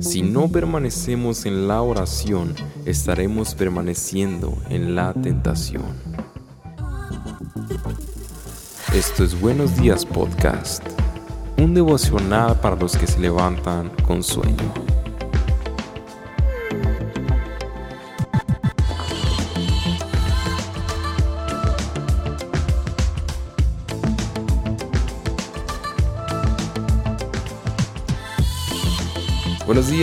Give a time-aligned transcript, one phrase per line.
[0.00, 2.54] Si no permanecemos en la oración,
[2.84, 5.84] estaremos permaneciendo en la tentación.
[8.94, 10.82] Esto es Buenos Días Podcast,
[11.56, 14.91] un devocional para los que se levantan con sueño.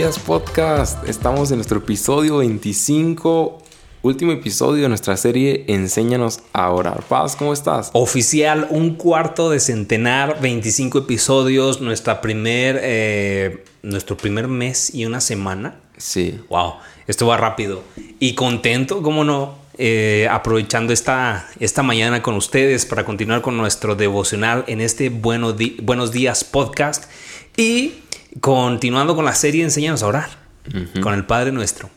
[0.00, 3.58] Días podcast, estamos en nuestro episodio 25,
[4.00, 7.02] último episodio de nuestra serie Enséñanos a orar.
[7.02, 7.90] Paz, ¿cómo estás?
[7.92, 15.20] Oficial, un cuarto de centenar, 25 episodios, nuestra primer, eh, nuestro primer mes y una
[15.20, 15.78] semana.
[15.98, 16.40] Sí.
[16.48, 17.82] Wow, esto va rápido.
[18.18, 19.58] Y contento, ¿cómo no?
[19.76, 26.10] Eh, aprovechando esta, esta mañana con ustedes para continuar con nuestro devocional en este Buenos
[26.10, 27.04] Días podcast.
[27.58, 27.96] Y
[28.38, 30.28] Continuando con la serie, enséñanos a orar
[31.02, 31.90] con el Padre Nuestro.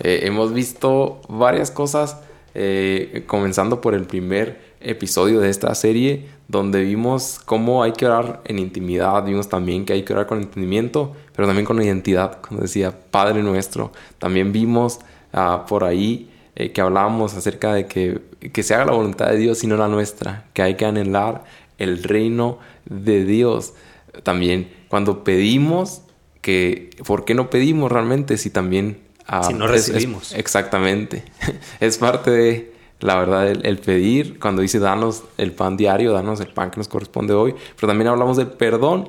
[0.00, 2.18] Eh, hemos visto varias cosas,
[2.54, 8.42] eh, comenzando por el primer episodio de esta serie, donde vimos cómo hay que orar
[8.44, 12.60] en intimidad, vimos también que hay que orar con entendimiento, pero también con identidad, como
[12.60, 13.92] decía Padre Nuestro.
[14.18, 15.00] También vimos
[15.32, 18.20] ah, por ahí eh, que hablábamos acerca de que,
[18.52, 21.44] que se haga la voluntad de Dios y no la nuestra, que hay que anhelar
[21.78, 23.72] el reino de Dios.
[24.22, 26.02] También cuando pedimos,
[26.40, 29.02] que, ¿por qué no pedimos realmente si también...
[29.26, 30.32] Ah, si no recibimos.
[30.34, 31.24] exactamente.
[31.80, 36.48] es parte de, la verdad, el, pedir, cuando dice danos el pan diario, danos el
[36.48, 39.08] pan que nos corresponde hoy, pero también hablamos del perdón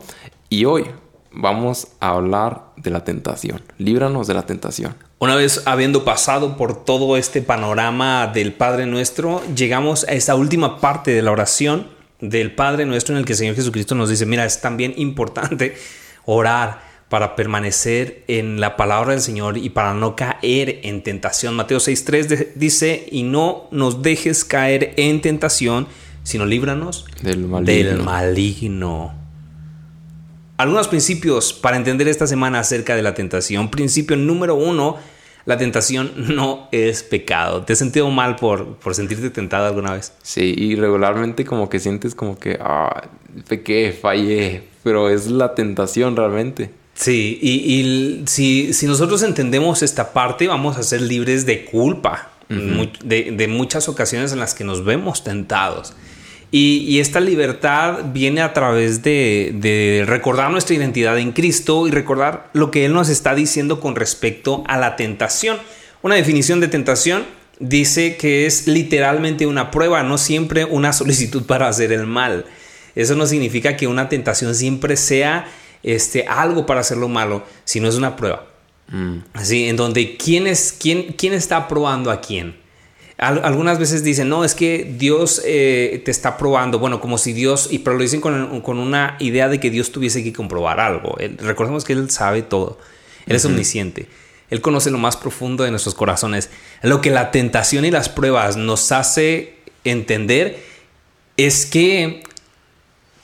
[0.49, 0.85] y hoy
[1.31, 3.61] vamos a hablar de la tentación.
[3.77, 4.95] Líbranos de la tentación.
[5.19, 10.79] Una vez habiendo pasado por todo este panorama del Padre Nuestro, llegamos a esa última
[10.79, 11.87] parte de la oración
[12.19, 15.75] del Padre nuestro en el que el Señor Jesucristo nos dice, mira, es también importante
[16.25, 21.55] orar para permanecer en la palabra del Señor y para no caer en tentación.
[21.55, 25.87] Mateo 6.3 dice, y no nos dejes caer en tentación,
[26.23, 27.89] sino líbranos del maligno.
[27.89, 29.13] del maligno.
[30.57, 33.69] Algunos principios para entender esta semana acerca de la tentación.
[33.69, 34.97] Principio número uno,
[35.47, 37.63] la tentación no es pecado.
[37.63, 40.11] ¿Te has sentido mal por, por sentirte tentado alguna vez?
[40.21, 43.09] Sí, y regularmente como que sientes como que, ah,
[43.47, 46.69] pequé, fallé, pero es la tentación realmente.
[46.95, 53.31] Sí, y, si, si, nosotros entendemos esta parte, vamos a ser libres de culpa, de,
[53.31, 55.93] de muchas ocasiones en las que nos vemos tentados.
[56.49, 62.71] Y, esta libertad viene a través de, recordar nuestra identidad en Cristo y recordar lo
[62.71, 65.57] que Él nos está diciendo con respecto a la tentación.
[66.01, 67.25] Una definición de tentación
[67.59, 72.45] dice que es literalmente una prueba, no siempre una solicitud para hacer el mal.
[72.95, 75.47] Eso no significa que una tentación siempre sea
[75.83, 78.47] este, algo para hacer lo malo, sino es una prueba.
[78.87, 79.17] Mm.
[79.33, 82.66] Así, en donde quién, es, quién, quién está probando a quién
[83.17, 87.69] algunas veces dicen, no, es que Dios eh, te está probando, bueno, como si Dios,
[87.71, 91.17] y pero lo dicen con, una idea de que Dios tuviese que comprobar algo.
[91.39, 92.77] recordemos que Él sabe todo,
[93.25, 94.07] Él es omnisciente,
[94.51, 96.51] Él conoce lo más profundo de nuestros corazones.
[96.83, 100.63] Lo que la tentación y las pruebas nos hace entender
[101.37, 102.21] es que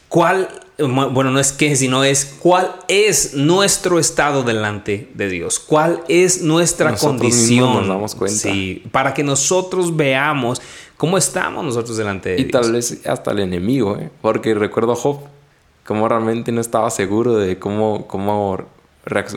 [0.09, 6.03] cuál bueno, no es que, sino es cuál es nuestro estado delante de Dios, cuál
[6.07, 7.73] es nuestra condición.
[7.75, 8.37] Nos damos cuenta.
[8.37, 10.61] Sí, para que nosotros veamos
[10.97, 12.47] cómo estamos nosotros delante de Dios.
[12.47, 14.09] Y tal vez hasta el enemigo, ¿eh?
[14.21, 15.19] porque recuerdo a Job,
[15.85, 18.57] como realmente no estaba seguro de cómo, cómo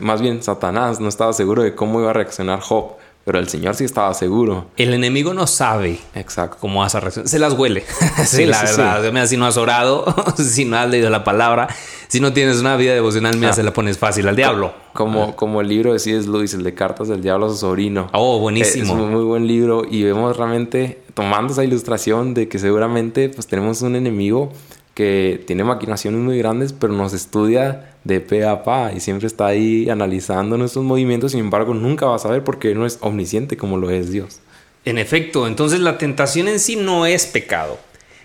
[0.01, 2.93] más bien Satanás no estaba seguro de cómo iba a reaccionar Job
[3.27, 4.67] pero el Señor sí estaba seguro.
[4.77, 6.55] El enemigo no sabe Exacto.
[6.61, 7.27] cómo vas a reaccionar.
[7.27, 7.83] Se las huele.
[8.25, 9.27] sí, la verdad.
[9.27, 10.05] si no has orado,
[10.37, 11.67] si no has leído la palabra,
[12.07, 13.53] si no tienes una vida devocional, mira, ah.
[13.53, 14.73] se la pones fácil al diablo.
[14.93, 15.35] Como, ah.
[15.35, 16.25] como el libro de C.S.
[16.29, 18.07] Lewis, el de Cartas del Diablo a su sobrino.
[18.13, 18.85] Oh, buenísimo.
[18.85, 23.45] Es un muy buen libro y vemos realmente, tomando esa ilustración de que seguramente pues
[23.45, 24.53] tenemos un enemigo
[24.97, 29.45] que tiene maquinaciones muy grandes, pero nos estudia de pe a pa y siempre está
[29.45, 33.77] ahí analizando nuestros movimientos, sin embargo nunca va a saber porque no es omnisciente como
[33.77, 34.39] lo es Dios.
[34.85, 37.77] En efecto, entonces la tentación en sí no es pecado.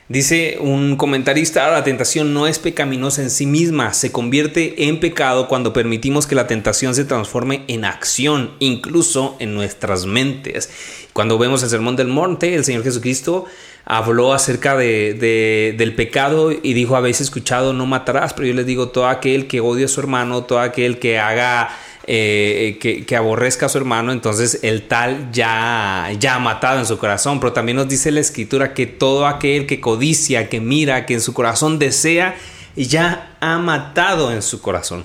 [0.09, 5.49] Dice un comentarista, la tentación no es pecaminosa en sí misma, se convierte en pecado
[5.49, 10.71] cuando permitimos que la tentación se transforme en acción, incluso en nuestras mentes.
[11.13, 13.45] Cuando vemos el Sermón del Monte, el Señor Jesucristo
[13.85, 18.89] habló acerca de, del pecado y dijo, habéis escuchado, no matarás, pero yo les digo,
[18.89, 21.71] todo aquel que odia a su hermano, todo aquel que haga,
[22.07, 26.99] eh, que, aborrezca a su hermano, entonces el tal ya, ya ha matado en su
[26.99, 31.15] corazón, pero también nos dice la escritura que todo aquel que codicia, que mira, que
[31.15, 32.37] en su corazón desea,
[32.77, 35.05] ya ha matado en su corazón.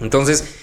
[0.00, 0.54] Entonces,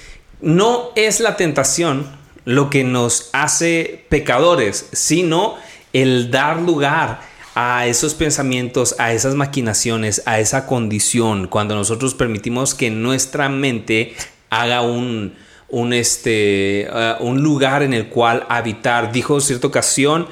[0.41, 2.07] no es la tentación
[2.45, 5.55] lo que nos hace pecadores, sino
[6.03, 7.21] el dar lugar
[7.55, 14.13] a esos pensamientos, a esas maquinaciones, a esa condición, cuando nosotros permitimos que nuestra mente
[14.49, 15.35] haga un,
[15.69, 19.11] un, este, uh, un lugar en el cual habitar.
[19.13, 20.27] Dijo cierta ocasión,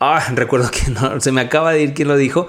[0.00, 2.48] ah, recuerdo que no, se me acaba de ir quién lo dijo,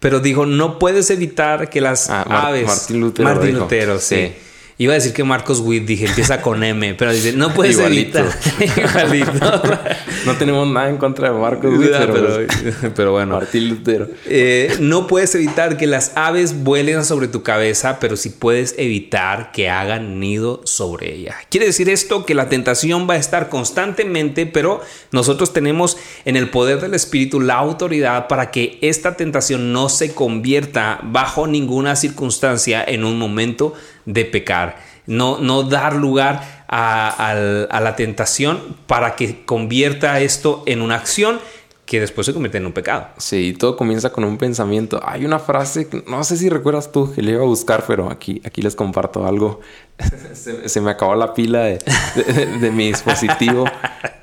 [0.00, 2.66] pero dijo, no puedes evitar que las Ah, Mar- aves...
[2.66, 3.58] Martín Lutero Martín.
[3.58, 4.16] Lutero, sí.
[4.16, 4.32] Sí.
[4.78, 8.18] Iba a decir que Marcos Witt, dije, empieza con M, pero dice, no puedes Igualito.
[8.18, 8.78] evitar.
[9.06, 9.62] Igualito.
[10.24, 13.34] No tenemos nada en contra de Marcos Witt, pero, pero, pero bueno.
[13.34, 14.08] Martín Lutero.
[14.26, 19.50] Eh, no puedes evitar que las aves vuelen sobre tu cabeza, pero sí puedes evitar
[19.50, 21.34] que hagan nido sobre ella.
[21.50, 24.80] Quiere decir esto que la tentación va a estar constantemente, pero
[25.10, 30.14] nosotros tenemos en el poder del Espíritu la autoridad para que esta tentación no se
[30.14, 33.74] convierta bajo ninguna circunstancia en un momento
[34.06, 34.76] de pecar.
[35.06, 37.30] No, no dar lugar a,
[37.70, 41.40] a la tentación para que convierta esto en una acción
[41.84, 43.08] que después se convierte en un pecado.
[43.18, 45.00] Sí, todo comienza con un pensamiento.
[45.04, 48.40] Hay una frase, no sé si recuerdas tú, que le iba a buscar, pero aquí,
[48.44, 49.60] aquí les comparto algo.
[50.66, 53.64] se, me acabó la pila de, mi dispositivo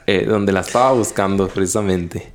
[0.08, 2.32] eh, donde la estaba buscando precisamente.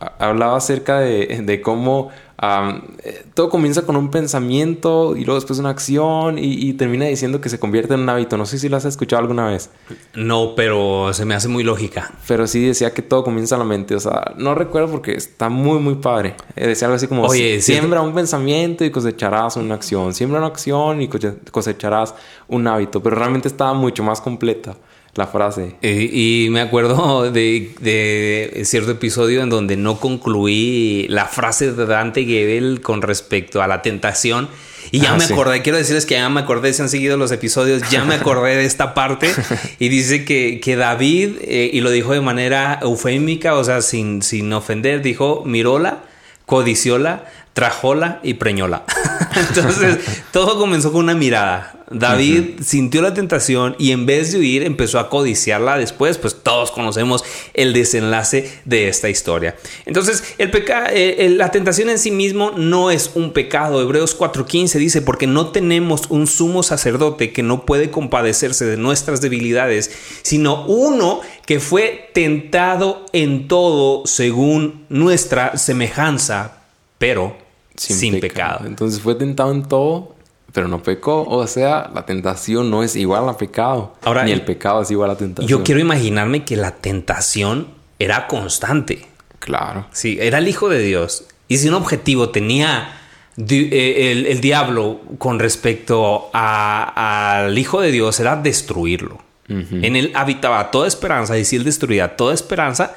[0.00, 5.58] Ha- Hablaba acerca de, de cómo eh, todo comienza con un pensamiento y luego después
[5.58, 8.36] una acción y, y termina diciendo que se convierte en un hábito.
[8.36, 9.70] No sé si lo has escuchado alguna vez.
[10.14, 12.12] No, pero se me hace muy lógica.
[12.28, 13.94] Pero sí decía que todo comienza en la mente.
[13.96, 16.36] O sea, no recuerdo porque está muy, muy padre.
[16.54, 17.80] Eh, Decía algo así como: Oye, "Sie- ¿cierto?
[17.82, 20.14] siembra un pensamiento y cosecharás una acción.
[20.14, 21.08] Siembra una acción y
[21.50, 22.14] cosecharás
[22.46, 23.02] un hábito.
[23.02, 24.76] Pero realmente estaba mucho más completa
[25.18, 25.74] la frase.
[25.82, 31.84] Eh, y me acuerdo de, de cierto episodio en donde no concluí la frase de
[31.86, 34.48] Dante Gebel con respecto a la tentación.
[34.90, 35.32] Y ya Ah, me sí.
[35.34, 38.56] acordé, quiero decirles que ya me acordé, si han seguido los episodios, ya me acordé
[38.56, 39.30] de esta parte.
[39.78, 44.22] Y dice que, que David, eh, y lo dijo de manera eufémica, o sea, sin,
[44.22, 46.04] sin ofender, dijo, miróla,
[46.46, 47.24] codicióla,
[47.58, 48.84] trajóla y preñola.
[49.34, 49.98] Entonces,
[50.30, 51.74] todo comenzó con una mirada.
[51.90, 56.70] David sintió la tentación y en vez de huir empezó a codiciarla después, pues todos
[56.70, 57.24] conocemos
[57.54, 59.56] el desenlace de esta historia.
[59.86, 63.82] Entonces, el peca eh, la tentación en sí mismo no es un pecado.
[63.82, 69.20] Hebreos 4:15 dice, porque no tenemos un sumo sacerdote que no puede compadecerse de nuestras
[69.20, 69.90] debilidades,
[70.22, 76.58] sino uno que fue tentado en todo según nuestra semejanza,
[76.98, 77.47] pero
[77.78, 78.66] sin, pecado.
[78.66, 80.14] Entonces fue tentado en todo,
[80.52, 81.24] pero no pecó.
[81.24, 83.94] O sea, la tentación no es igual a pecado.
[84.02, 85.48] Ahora, ni el pecado es igual a tentación.
[85.48, 89.06] Yo quiero imaginarme que la tentación era constante.
[89.38, 89.86] Claro.
[89.92, 91.24] Sí, era el Hijo de Dios.
[91.48, 93.00] Y si un objetivo tenía
[93.38, 99.26] eh, el, el diablo con respecto al Hijo de Dios, era destruirlo.
[99.48, 102.94] En él habitaba toda esperanza y si él destruía toda esperanza,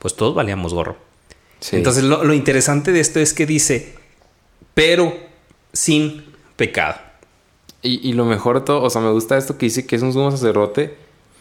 [0.00, 0.96] pues todos valíamos gorro.
[1.60, 1.76] Sí.
[1.76, 3.94] Entonces lo, lo interesante de esto es que dice,
[4.74, 5.14] pero
[5.72, 6.24] sin
[6.56, 6.96] pecado.
[7.82, 10.02] Y, y lo mejor de todo, o sea, me gusta esto que dice que es
[10.02, 10.96] un sumo sacerdote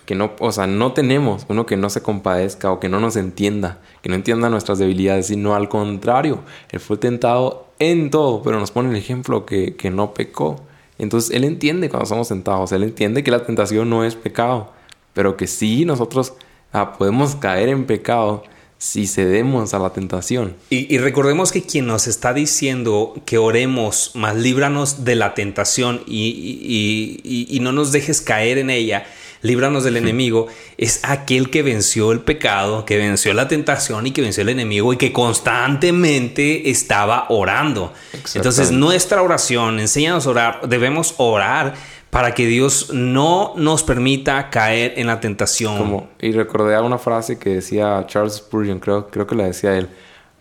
[0.05, 3.15] que no, o sea, no tenemos uno que no se compadezca o que no nos
[3.15, 6.39] entienda, que no entienda nuestras debilidades, sino al contrario,
[6.69, 10.61] él fue tentado en todo, pero nos pone el ejemplo que, que no pecó.
[10.97, 14.71] Entonces, él entiende cuando somos tentados, él entiende que la tentación no es pecado,
[15.13, 16.33] pero que sí nosotros
[16.73, 18.43] ah, podemos caer en pecado
[18.83, 20.55] si cedemos a la tentación.
[20.71, 26.01] Y, y recordemos que quien nos está diciendo que oremos, más líbranos de la tentación
[26.07, 29.05] y, y- no nos dejes caer en ella,
[29.43, 30.47] líbranos del enemigo,
[30.79, 34.93] es aquel que venció el pecado, que venció la tentación y que venció el enemigo
[34.93, 37.93] y que constantemente estaba orando.
[38.33, 41.75] Entonces nuestra oración, enséñanos a orar, debemos orar
[42.11, 45.77] para que Dios no nos permita caer en la tentación.
[45.77, 49.87] Como, y recordé una frase que decía Charles Spurgeon, creo, creo que la decía él,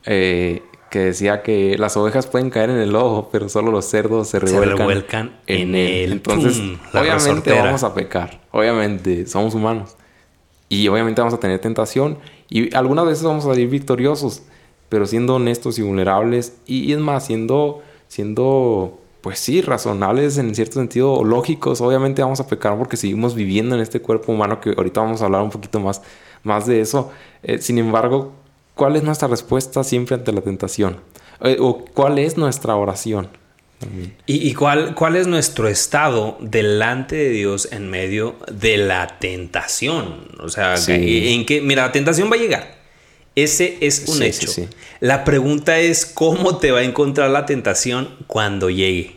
[0.05, 4.29] eh, que decía que las ovejas pueden caer en el lodo, pero solo los cerdos
[4.29, 6.12] se revuelcan, revuelcan en él.
[6.12, 7.65] Entonces, Pum, obviamente resortera.
[7.65, 9.97] vamos a pecar, obviamente somos humanos.
[10.69, 14.43] Y obviamente vamos a tener tentación y algunas veces vamos a salir victoriosos,
[14.89, 20.55] pero siendo honestos y vulnerables y, y es más, siendo, siendo, pues sí, razonables en
[20.55, 24.71] cierto sentido, lógicos, obviamente vamos a pecar porque seguimos viviendo en este cuerpo humano que
[24.77, 26.03] ahorita vamos a hablar un poquito más,
[26.43, 27.11] más de eso.
[27.43, 28.33] Eh, sin embargo,
[28.75, 30.99] ¿cuál es nuestra respuesta siempre ante la tentación?
[31.43, 33.29] Eh, ¿O cuál es nuestra oración?
[34.27, 40.29] ¿Y, y cuál, cuál es nuestro estado delante de Dios en medio de la tentación?
[40.41, 41.33] O sea, Sí.
[41.35, 42.80] en que, mira, la tentación va a llegar.
[43.37, 44.49] Ese es un Sí, hecho.
[44.49, 44.69] sí, sí.
[45.01, 49.17] La pregunta es cómo te va a encontrar la tentación cuando llegue.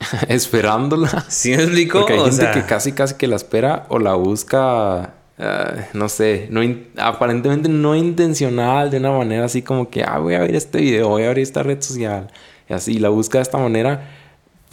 [0.28, 1.24] esperándola.
[1.28, 2.00] ¿Sí me explico?
[2.00, 5.74] Porque hay O gente sea, que casi casi que la espera o la busca, ah,
[5.92, 6.60] no sé, no
[6.96, 11.08] aparentemente no intencional, de una manera así como que, ah, voy a ver este video,
[11.08, 12.30] voy a ver esta red social.
[12.68, 14.10] Y así, la busca de esta manera,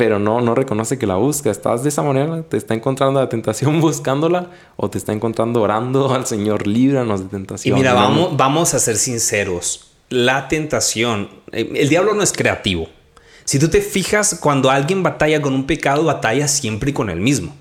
[0.01, 1.51] pero no, no reconoce que la busca.
[1.51, 6.11] Estás de esa manera, te está encontrando la tentación buscándola o te está encontrando orando
[6.15, 7.77] al Señor, líbranos de Y tentación.
[7.77, 8.07] mira, No, no.
[8.07, 9.91] vamos, vamos a ser sinceros.
[10.09, 12.87] La tentación, eh, el diablo no es creativo.
[13.45, 17.55] Si tú te fijas, cuando alguien batalla con un pecado, batalla siempre con el mismo.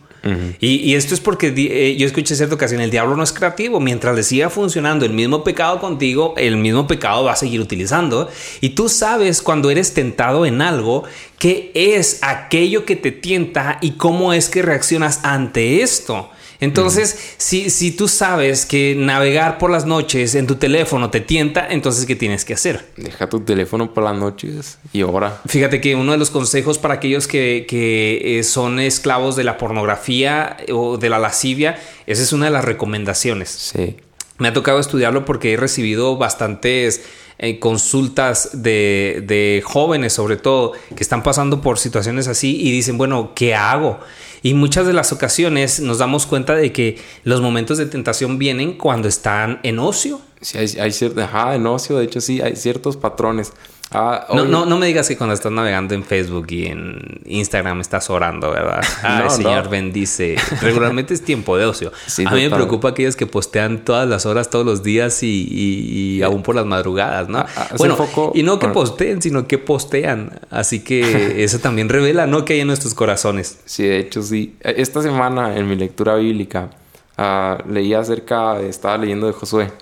[0.60, 3.80] Y, esto es porque eh, yo escuché cierta ocasión, el diablo no es creativo.
[3.80, 8.28] Mientras le siga funcionando el mismo pecado contigo, el mismo pecado va a seguir utilizando.
[8.60, 11.04] Y tú sabes cuando eres tentado en algo,
[11.38, 16.30] qué es aquello que te tienta y cómo es que reaccionas ante esto.
[16.60, 21.66] Entonces, si, si tú sabes que navegar por las noches en tu teléfono te tienta,
[21.68, 22.86] entonces, ¿qué tienes que hacer?
[22.96, 25.40] Deja tu teléfono por las noches y ora.
[25.46, 29.56] Fíjate que uno de los consejos para aquellos que, que, eh, son esclavos de la
[29.56, 33.48] pornografía o de la lascivia, esa es una de las recomendaciones.
[33.48, 33.96] Sí.
[34.38, 37.02] Me ha tocado estudiarlo porque he recibido bastantes
[37.38, 42.98] eh, consultas de, de jóvenes, sobre todo, que están pasando por situaciones así y dicen,
[42.98, 43.98] bueno, ¿qué hago?
[44.42, 48.78] Y muchas de las ocasiones nos damos cuenta de que los momentos de tentación vienen
[48.78, 50.20] cuando están en ocio.
[50.40, 53.52] Sí, hay, hay cierto, ajá, en ocio, de hecho sí, hay ciertos patrones.
[53.92, 57.80] Ah, No, no, no me digas que cuando estás navegando en Facebook y en Instagram
[57.80, 58.84] estás orando, ¿verdad?
[59.24, 59.70] No, Señor, no.
[59.70, 60.36] bendice.
[60.62, 61.90] Regularmente es tiempo de ocio.
[62.06, 65.26] Sí, a mí me preocupa aquellos que postean todas las horas, todos los días y,
[65.50, 67.38] y- y aún por las madrugadas, ¿no?
[67.38, 67.96] Ah, ah, bueno,
[68.34, 70.38] y no que posteen, sino que postean.
[70.50, 71.00] Así que
[71.44, 72.44] eso también revela, ¿no?
[72.44, 73.58] Que hay en nuestros corazones.
[73.64, 74.54] Sí, de hecho sí.
[74.60, 76.70] Eh, Esta semana en mi lectura bíblica
[77.18, 79.72] ah, leí acerca, de- estaba leyendo de Josué.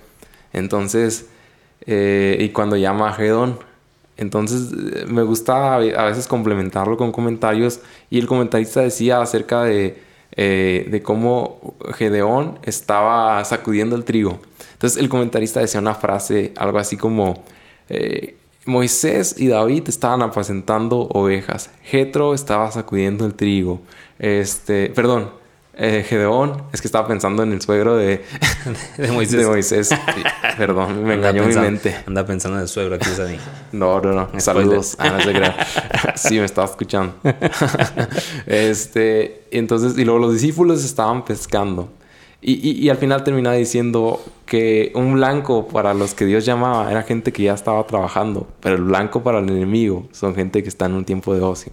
[0.55, 1.27] Entonces,
[1.87, 3.59] eh, y cuando llama a Gedón,
[4.19, 9.23] entonces eh, me gusta a ve- a veces complementarlo con comentarios y el comentarista decía
[9.23, 9.97] acerca de,
[10.37, 14.41] eh, de cómo Gedeón estaba sacudiendo el trigo.
[14.75, 17.43] Entonces el comentarista decía una frase, algo así como...
[17.89, 18.35] eh,
[18.67, 21.71] Moisés y David estaban apacentando ovejas.
[21.85, 23.81] Jetro estaba sacudiendo el trigo.
[24.19, 25.31] Este, perdón,
[25.79, 28.23] eh, Gedeón, es que estaba pensando en el suegro de,
[28.99, 29.39] De Moisés.
[29.39, 29.89] de Moisés.
[29.89, 29.95] Sí,
[30.57, 31.97] perdón, me Anda engañó mi mente.
[32.07, 33.37] Anda pensando en el suegro aquí, es a mí.
[33.73, 34.41] No, no, no.
[34.41, 34.97] Saludos.
[34.99, 35.29] Ah, no.
[36.17, 37.15] Sí, me estaba escuchando.
[38.47, 41.91] este, entonces, y luego los discípulos estaban pescando.
[42.41, 46.91] Y, y- y al final termina diciendo que un blanco para los que Dios llamaba
[46.91, 50.69] era gente que ya estaba trabajando, pero el blanco para el enemigo son gente que
[50.69, 51.73] está en un tiempo de ocio.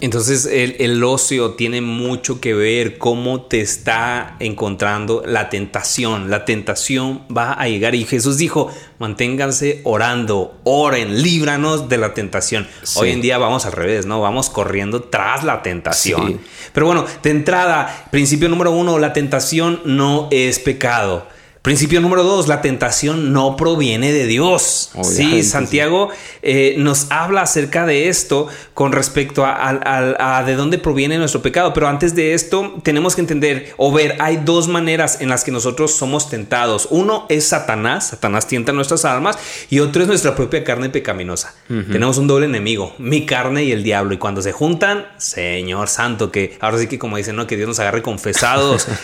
[0.00, 6.30] Entonces el, el ocio tiene mucho que ver cómo te está encontrando la tentación.
[6.30, 12.68] La tentación va a llegar y Jesús dijo, manténganse orando, oren, líbranos de la tentación.
[12.82, 12.98] Sí.
[13.00, 14.20] Hoy en día vamos al revés, ¿no?
[14.20, 16.28] Vamos corriendo tras la tentación.
[16.28, 16.40] Sí.
[16.74, 21.26] Pero bueno, de entrada, principio número uno, la tentación no es pecado.
[21.66, 24.90] Principio número dos, la tentación no proviene de Dios.
[24.94, 25.48] Obviamente, Sí, sí.
[25.50, 26.10] Santiago
[26.42, 31.18] eh, nos habla acerca de esto con respecto a, a- a- a de dónde proviene
[31.18, 31.74] nuestro pecado.
[31.74, 35.50] Pero antes de esto, tenemos que entender o ver, hay dos maneras en las que
[35.50, 36.86] nosotros somos tentados.
[36.90, 39.36] Uno es Satanás, Satanás tienta nuestras almas,
[39.68, 41.52] y otro es nuestra propia carne pecaminosa.
[41.66, 44.14] Tenemos un doble enemigo, mi carne y el diablo.
[44.14, 47.48] Y cuando se juntan, Señor Santo, que ahora sí que como dicen, ¿no?
[47.48, 48.86] Que Dios nos agarre confesados.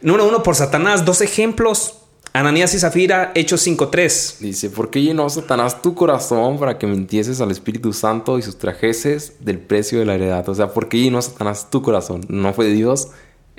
[0.00, 1.96] Número uno, por Satanás, dos ejemplos.
[2.32, 4.38] Ananías y Zafira, Hechos 5.3.
[4.38, 9.32] Dice, ¿por qué llenó Satanás tu corazón para que mintieses al Espíritu Santo y sustrajeses
[9.40, 10.48] del precio de la heredad?
[10.48, 12.20] O sea, ¿por qué llenó Satanás tu corazón?
[12.28, 13.08] No fue Dios.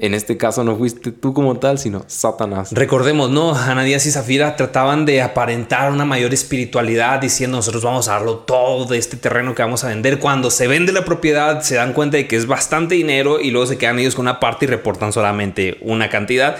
[0.01, 2.71] En este caso no fuiste tú como tal, sino Satanás.
[2.71, 3.53] Recordemos, ¿no?
[3.53, 8.85] Ananías y Zafira trataban de aparentar una mayor espiritualidad diciendo nosotros vamos a darlo todo
[8.85, 10.19] de este terreno que vamos a vender.
[10.19, 13.67] Cuando se vende la propiedad se dan cuenta de que es bastante dinero y luego
[13.67, 16.55] se quedan ellos con una parte y reportan solamente una cantidad.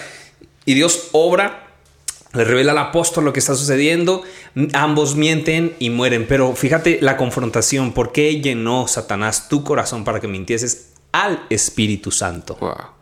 [0.66, 1.66] Y Dios obra,
[2.34, 4.22] le revela al apóstol lo que está sucediendo,
[4.74, 6.26] ambos mienten y mueren.
[6.28, 12.10] Pero fíjate la confrontación, ¿por qué llenó Satanás tu corazón para que mintieses al Espíritu
[12.10, 12.58] Santo?
[12.60, 12.99] Wow.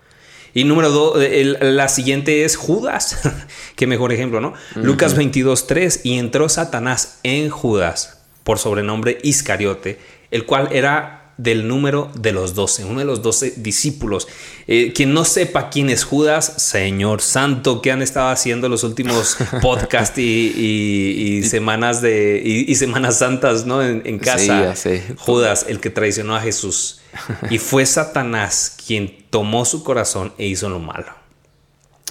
[0.55, 3.19] Y número dos, el- la siguiente es Judas.
[3.77, 4.55] Qué mejor ejemplo, ¿no?
[4.75, 6.01] Lucas 22, 3.
[6.05, 9.99] Y entró Satanás en Judas, por sobrenombre Iscariote,
[10.31, 14.29] el cual era del número de los doce, uno de los doce discípulos.
[14.67, 19.37] Eh, quien no sepa quién es Judas, Señor Santo, que han estado haciendo los últimos
[19.63, 23.83] podcasts y, y- y semanas de y, y semanas santas, ¿no?
[23.83, 24.75] En, en casa.
[24.77, 25.01] Sí.
[25.17, 27.01] Judas, el que traicionó a Jesús.
[27.51, 31.07] Y fue Satanás quien tomó su corazón e hizo lo malo.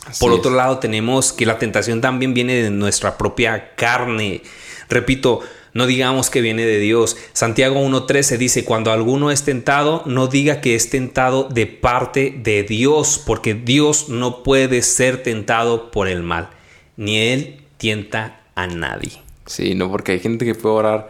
[0.05, 0.39] Así Por es.
[0.39, 4.41] otro lado, tenemos que la tentación también viene de nuestra propia carne.
[4.89, 5.41] Repito,
[5.77, 7.17] no digamos que viene de Dios.
[7.33, 12.63] Santiago 1.13 dice, cuando alguno es tentado, no diga que es tentado de parte de
[12.63, 16.49] Dios, porque Dios no puede ser tentado por el mal,
[16.95, 19.21] ni Él tienta a nadie.
[19.45, 21.09] Sí, no, porque hay gente que puede orar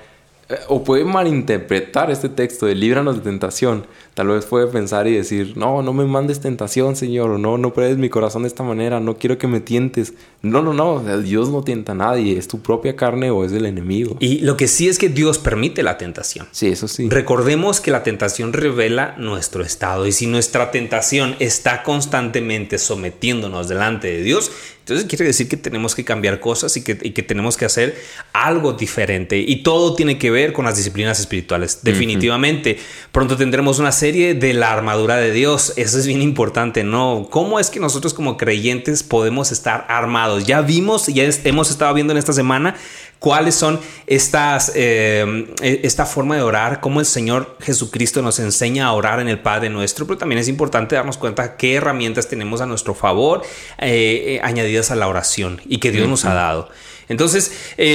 [0.50, 3.88] eh, o puede malinterpretar este texto de líbranos de tentación.
[4.18, 7.72] Tal vez puede pensar y decir, no, no me mandes tentación, Señor, o no, no
[7.72, 10.16] pruebes mi corazón de esta manera, no quiero que me tientes.
[10.42, 13.68] No, no, no, Dios no tienta a nadie, es tu propia carne o es el
[13.68, 14.18] enemigo.
[14.20, 16.48] Y lo que sí es que Dios permite la tentación.
[16.50, 17.08] Sí, eso sí.
[17.10, 24.08] Recordemos que la tentación revela nuestro estado y si nuestra tentación está constantemente sometiéndonos delante
[24.08, 24.50] de Dios,
[24.88, 29.38] entonces quiere decir que tenemos que cambiar cosas y que, tenemos que hacer algo diferente.
[29.38, 31.80] Y todo tiene que ver con las disciplinas espirituales.
[31.84, 32.80] Definitivamente.
[33.12, 35.74] Pronto tendremos una serie de la armadura de Dios.
[35.76, 37.28] Eso es bien importante, ¿no?
[37.30, 40.46] ¿Cómo es que nosotros como creyentes podemos estar armados?
[40.46, 42.76] Ya vimos, ya hemos estado viendo en esta semana
[43.20, 48.86] cuáles son estas, eh, e, esta forma de orar, cómo el Señor Jesucristo nos enseña
[48.88, 52.62] a orar en el Padre nuestro, pero también es importante darnos cuenta qué herramientas tenemos
[52.62, 53.42] a nuestro favor
[53.78, 56.70] eh, eh, añadidas a la oración y que Dios nos ha dado.
[57.10, 57.52] Entonces,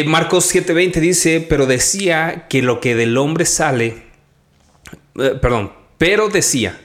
[0.06, 4.04] Marcos 7:20 dice, pero decía que lo que del hombre sale,
[5.14, 6.80] perdón, pero decía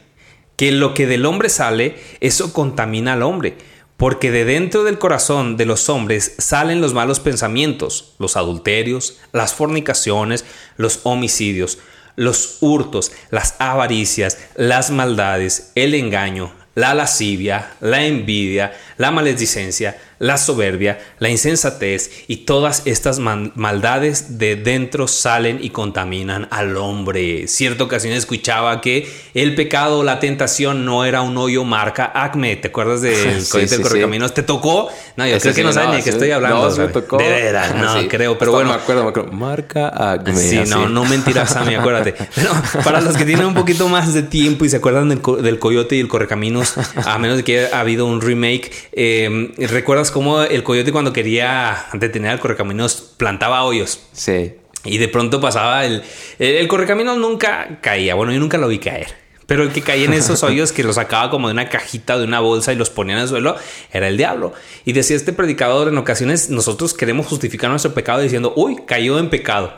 [0.57, 3.57] que lo que del hombre sale, eso contamina al hombre
[3.97, 9.55] porque de dentro del corazón de los hombres salen los malos pensamientos, los adulterios, las
[9.55, 10.45] fornicaciones,
[10.75, 11.79] los homicidios,
[12.15, 20.37] los hurtos, las avaricias, las maldades, el engaño, la lascivia, la envidia, la maledicencia, la
[20.37, 27.47] soberbia, la insensatez y todas estas maldades de dentro salen y contaminan al hombre.
[27.47, 32.55] Cierta ocasión escuchaba que el pecado, la tentación no era un hoyo marca Acme.
[32.55, 34.33] ¿Te acuerdas del sí, de Correcaminos?
[34.33, 34.89] ¿Te tocó?
[35.15, 36.69] No, yo creo que no saben ni qué estoy hablando.
[36.69, 37.17] No, me tocó.
[37.17, 38.69] De veras, no, creo, pero bueno.
[38.69, 39.31] Me acuerdo, me acuerdo.
[39.31, 40.35] Marca Acme.
[40.35, 42.13] Sí, no, no mentiras, Sammy, acuérdate.
[42.35, 42.51] Pero
[42.83, 45.99] para los que tienen un poquito más de tiempo y se acuerdan del, Coyote y
[45.99, 50.91] el Correcaminos, a menos de que haya habido un remake, eh, ¿recuerdas como el coyote
[50.91, 53.99] cuando quería detener al correcaminos plantaba hoyos.
[54.11, 54.55] Sí.
[54.83, 56.01] Y de pronto pasaba el...
[56.39, 58.15] El, correcaminos nunca caía.
[58.15, 59.13] Bueno, yo nunca lo vi caer.
[59.45, 62.23] Pero el que caía en esos hoyos que los sacaba como de una cajita, de
[62.23, 63.55] una bolsa y los ponía en el suelo,
[63.93, 64.53] era el diablo.
[64.83, 69.29] Y decía este predicador, en ocasiones nosotros queremos justificar nuestro pecado diciendo, uy, cayó en
[69.29, 69.73] pecado.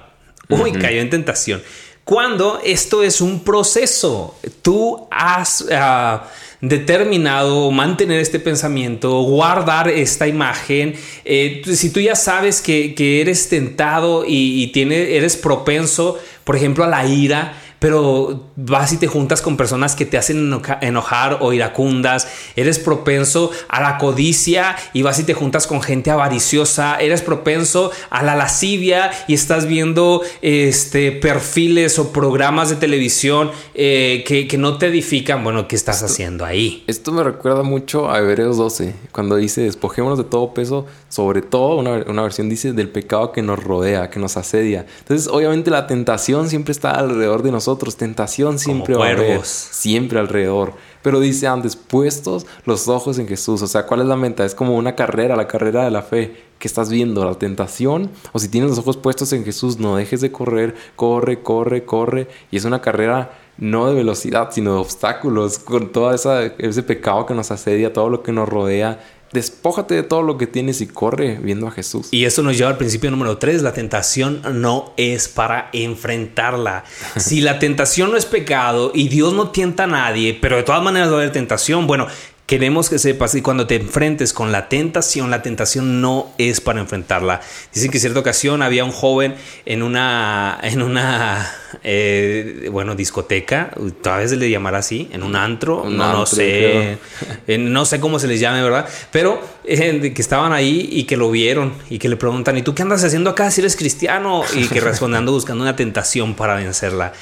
[0.47, 1.61] Uy, cayó en tentación.
[2.09, 4.33] Cuando esto es un proceso.
[4.63, 5.63] Tú has...
[5.71, 6.27] Ah,
[6.61, 10.93] determinado mantener este pensamiento, guardar esta imagen.
[11.23, 16.83] Eh, si tú ya sabes que, eres tentado y, y tiene, eres propenso, por ejemplo,
[16.83, 21.53] a la ira, pero vas y te juntas con personas que te hacen enojar o
[21.53, 27.21] iracundas, eres propenso a la codicia y vas y te juntas con gente avariciosa, eres
[27.21, 34.59] propenso a la lascivia y estás viendo este, perfiles o programas de televisión eh, que,
[34.59, 36.83] no te edifican, bueno, ¿qué estás haciendo ahí?
[36.87, 41.77] Esto me recuerda mucho a Hebreos 12, cuando dice, despojémonos de todo peso, sobre todo
[41.77, 44.85] una, una versión dice del pecado que nos rodea, que nos asedia.
[44.99, 50.19] Entonces, obviamente la tentación siempre está alrededor de nosotros Tentación siempre va a haber, siempre
[50.19, 50.73] alrededor.
[51.01, 53.61] Pero dice antes, puestos los ojos en Jesús.
[53.61, 54.45] O sea, ¿cuál es la meta?
[54.45, 56.43] Es como una carrera, la carrera de la fe.
[56.59, 57.23] que estás viendo?
[57.23, 58.11] ¿La tentación?
[58.33, 62.27] O si tienes los ojos puestos en Jesús, no dejes de correr, corre, corre, corre.
[62.51, 67.33] Y es una carrera no de velocidad, sino de obstáculos, con todo ese pecado que
[67.33, 68.99] nos asedia, todo lo que nos rodea
[69.31, 72.07] Despójate de todo lo que tienes y corre viendo a Jesús.
[72.11, 73.61] Y eso nos lleva al principio número 3.
[73.61, 76.83] La tentación no es para enfrentarla.
[77.17, 80.83] si la tentación no es pecado y Dios no tienta a nadie, pero de todas
[80.83, 82.07] maneras va a haber tentación, bueno,
[82.49, 86.79] Queremos que sepas que cuando te enfrentes con la tentación, la tentación no es para
[86.79, 87.41] enfrentarla.
[87.75, 89.35] Dicen que en cierta ocasión había un joven
[89.67, 91.47] en una, en una,
[91.83, 93.69] eh, bueno, discoteca,
[94.01, 96.97] tal vez se le llamará así, en un antro, no, no sé,
[97.45, 98.89] no sé cómo se les llame, ¿verdad?
[99.11, 102.73] Pero eh, que estaban ahí y que lo vieron y que le preguntan, ¿y tú
[102.73, 104.41] qué andas haciendo acá si eres cristiano?
[104.55, 107.13] Y que respondiendo buscando una tentación para vencerla.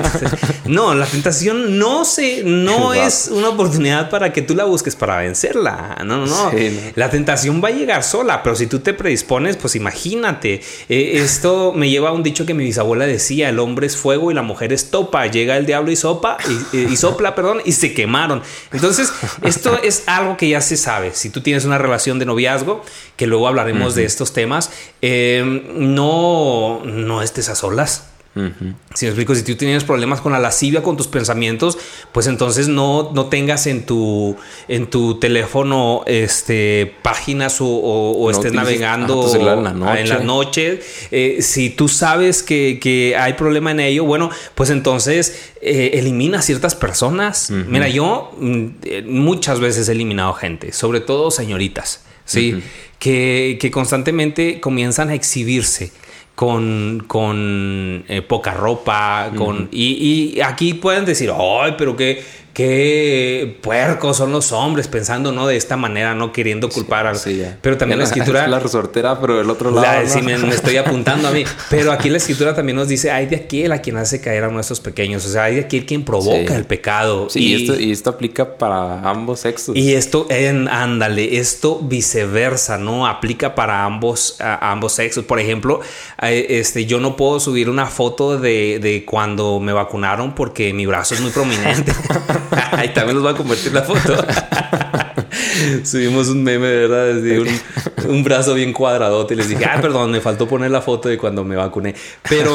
[0.64, 5.18] no, la tentación no, se, no es una oportunidad para que tú la busques para
[5.18, 5.96] vencerla.
[6.04, 6.52] No, no, no.
[6.94, 10.62] La tentación va a llegar sola, pero si tú te predispones, pues imagínate.
[10.88, 14.30] Eh, esto me lleva a un dicho que mi bisabuela decía: el hombre es fuego
[14.30, 15.26] y la mujer es topa.
[15.26, 16.38] Llega el diablo y sopa
[16.72, 18.42] y, sopla, perdón, y se quemaron.
[18.72, 21.12] Entonces, esto es algo que ya se sabe.
[21.14, 22.82] Si tú tienes una relación de noviazgo,
[23.16, 24.70] que luego hablaremos de estos temas,
[25.00, 30.38] eh, no, no estés a solas Si me explico, si tú tienes problemas con la
[30.38, 31.76] lascivia, con tus pensamientos,
[32.12, 34.36] pues entonces no, no tengas en tu,
[34.68, 40.80] en tu teléfono este, páginas o, estés navegando en la noche.
[41.10, 46.74] Eh, si tú sabes que, hay problema en ello, bueno, pues entonces eh, elimina ciertas
[46.74, 47.50] personas.
[47.50, 52.62] Mira, yo mm, eh, muchas veces he eliminado gente, sobre todo señoritas, ¿sí?
[52.98, 55.92] que, que constantemente comienzan a exhibirse
[56.34, 59.68] con, con eh, poca ropa, con...
[59.70, 65.46] Y, y, aquí pueden decir, ay, pero qué, qué puercos son los hombres pensando no
[65.46, 67.12] de esta manera no queriendo culpar a
[67.60, 71.30] pero también la, escritura la resortera pero del otro lado sí, me, estoy apuntando a
[71.30, 71.44] mí.
[71.70, 74.48] Pero aquí la escritura también nos dice hay de aquel a quien hace caer a
[74.48, 77.28] nuestros pequeños o sea hay de aquel quien provoca el pecado.
[77.34, 79.76] Y, esto, y esto aplica para ambos sexos.
[79.76, 85.24] Y esto en ándale esto viceversa no aplica para ambos ambos sexos.
[85.24, 85.80] Por ejemplo
[86.20, 91.14] este yo no puedo subir una foto de, de cuando me vacunaron porque mi brazo
[91.14, 91.92] es muy prominente
[92.72, 94.16] Ahí también nos va a convertir la foto.
[95.84, 97.16] Subimos un meme, ¿verdad?
[97.16, 99.34] un, un, brazo bien cuadradote.
[99.34, 101.94] Y les dije, ah, perdón, me faltó poner la foto de cuando me vacuné.
[102.28, 102.54] Pero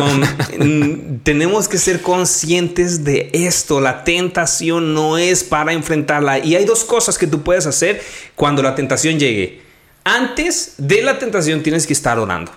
[0.60, 3.82] mm, tenemos que ser conscientes de esto.
[3.82, 6.40] La tentación no es para enfrentarla.
[6.40, 8.02] Y hay dos cosas que tú puedes hacer
[8.36, 9.62] cuando la tentación llegue.
[10.04, 12.52] Antes de la tentación tienes que estar orando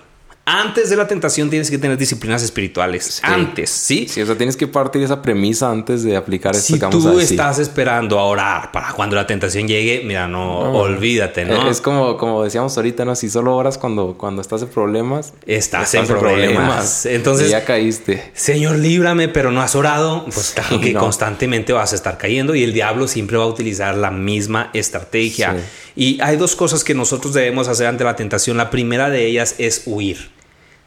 [0.45, 3.21] antes de la tentación tienes que tener disciplinas espirituales.
[3.23, 4.07] Antes, ¿sí?
[4.09, 6.73] Sí, o sea, tienes que partir de esa premisa antes de aplicar esto.
[6.73, 11.69] Si tú estás esperando a orar para cuando la tentación llegue, mira, no, olvídate, ¿no?
[11.69, 13.15] Es como, como decíamos ahorita, ¿no?
[13.15, 15.33] Si solo oras cuando, cuando estás en problemas.
[15.45, 17.05] Estás, en, problemas.
[17.05, 17.49] Entonces.
[17.49, 18.31] ya caíste.
[18.33, 20.25] Señor, líbrame, pero no has orado.
[20.25, 23.95] Pues claro que constantemente vas a estar cayendo y el diablo siempre va a utilizar
[23.95, 25.55] la misma estrategia.
[25.95, 28.57] Y hay dos cosas que nosotros debemos hacer ante la tentación.
[28.57, 30.40] La primera de ellas es huir.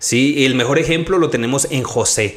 [0.04, 0.44] ¿Sí?
[0.44, 2.36] El mejor ejemplo lo tenemos en José.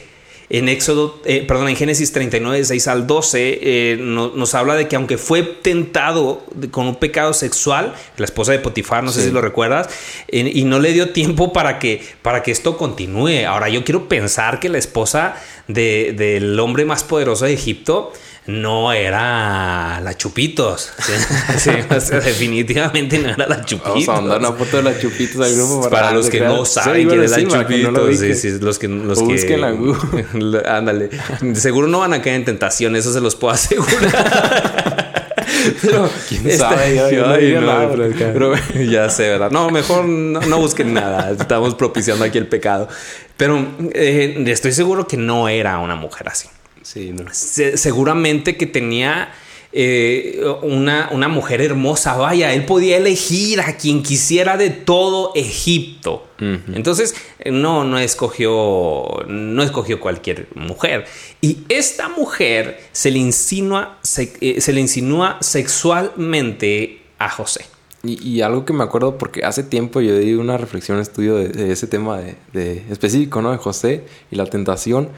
[0.49, 4.95] En Éxodo, eh, perdón, en Génesis 39, 6 al 12, eh, nos habla de que
[4.95, 9.41] aunque fue tentado con un pecado sexual, la esposa de Potifar, no sé si lo
[9.41, 9.89] recuerdas,
[10.31, 13.45] y no le dio tiempo para que, para que esto continúe.
[13.45, 15.35] Ahora, yo quiero pensar que la esposa
[15.67, 18.13] del hombre más poderoso de Egipto,
[18.47, 20.93] no era la Chupitos.
[22.11, 24.05] definitivamente no era la Chupitos.
[24.05, 27.07] Vamos a mandar una foto de la Chupitos al grupo para, los que no saben
[27.07, 28.61] quién es la Chupitos.
[28.61, 31.09] los que, los que, Ándale.
[31.55, 35.05] Seguro no van a caer en tentación, eso se los puedo asegurar.
[35.81, 38.53] Pero quién sabe, yo, no, pero,
[38.89, 39.51] ya sé, ¿verdad?
[39.51, 41.31] No, mejor no, busquen nada.
[41.31, 42.87] Estamos propiciando aquí el pecado.
[43.35, 46.47] Pero eh, estoy seguro que no era una mujer así
[46.93, 49.31] seguramente que tenía
[49.73, 52.15] eh, una, una, mujer hermosa.
[52.15, 56.25] Vaya, él podía elegir a quien quisiera de todo Egipto.
[56.39, 61.05] Entonces, no, no escogió, no escogió cualquier mujer.
[61.41, 67.65] Y esta mujer se le insinúa, se, eh, le insinúa sexualmente a José.
[68.03, 71.87] Y, algo que me acuerdo, porque hace tiempo yo di una reflexión, estudio de, ese
[71.87, 73.51] tema de, de, específico, ¿no?
[73.51, 75.09] De José y la tentación.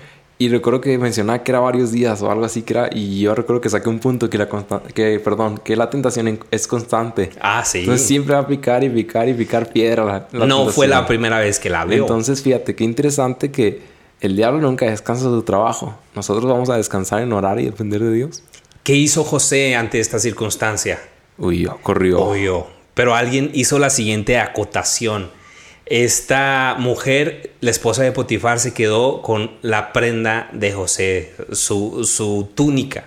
[0.42, 2.90] Y recuerdo que mencionaba que era varios días o algo así que era.
[2.94, 4.48] Y yo recuerdo que saqué un punto que la
[4.96, 7.32] que, perdón, que la tentación es constante.
[7.42, 7.80] Ah, sí.
[7.80, 10.30] Entonces siempre va a picar y picar y picar piedra.
[10.32, 12.04] no fue la primera vez que la veo.
[12.04, 13.82] Entonces fíjate qué interesante que
[14.22, 15.94] el diablo nunca descansa de su trabajo.
[16.16, 18.42] Nosotros vamos a descansar en orar y depender de Dios.
[18.84, 21.02] ¿Qué hizo José ante esta circunstancia?
[21.38, 22.24] Huyó, corrió.
[22.24, 22.68] Huyó.
[22.94, 25.32] Pero alguien hizo la siguiente acotación
[25.90, 33.06] esta mujer, la esposa de Potifar, se quedó con la prenda de José, su, túnica,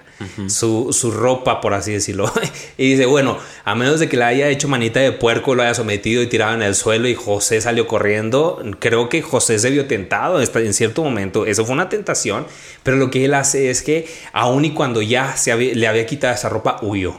[0.48, 2.32] su, ropa, por así decirlo.
[2.78, 5.74] y dice, bueno, a menos de que le haya hecho manita de puerco, lo haya
[5.74, 9.86] sometido y tirado en el suelo y José salió corriendo, creo que José se vio
[9.86, 11.46] tentado en cierto momento.
[11.46, 12.46] Eso fue una tentación,
[12.82, 16.34] pero lo que él hace es que aun y cuando ya se le había quitado
[16.34, 17.14] esa ropa, huyó.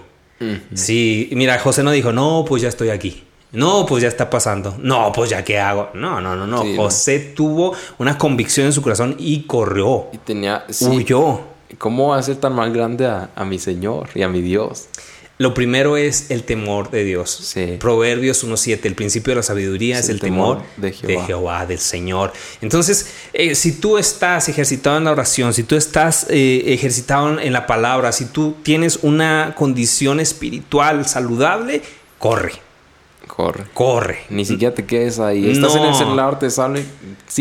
[0.74, 3.24] Sí, mira, José no dijo, no, pues ya estoy aquí.
[3.54, 4.76] No, pues ya está pasando.
[4.80, 5.90] No, pues ya qué hago.
[5.94, 6.64] No, no, no, no.
[6.76, 10.08] José tuvo una convicción en su corazón y corrió.
[10.12, 10.66] Y tenía.
[10.82, 11.42] huyó.
[11.78, 14.86] ¿Cómo va a ser tan mal grande a, mi Señor y a mi Dios?
[15.40, 17.30] Lo primero es el temor de Dios.
[17.30, 17.78] Sí.
[17.80, 21.66] Proverbios 1.7, el principio de la sabiduría es, el, temor, de, Jehová.
[21.66, 22.32] del Señor.
[22.62, 27.52] Entonces, eh, si tú estás ejercitado en la oración, si tú estás eh, ejercitado en
[27.52, 31.82] la palabra, si tú tienes una condición espiritual saludable,
[32.20, 32.63] corre
[33.28, 33.64] Corre.
[33.74, 34.20] Corre.
[34.30, 35.50] Ni siquiera te quedes ahí.
[35.50, 36.86] Estás en el celular, te sale.